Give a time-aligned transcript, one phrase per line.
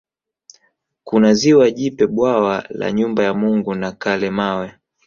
[1.03, 4.73] Kuna ziwa Jipe bwawa la Nyumba ya Mungu na Kalemawe